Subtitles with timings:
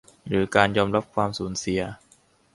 [0.27, 1.81] หรือการยอมรับความสูญเสีย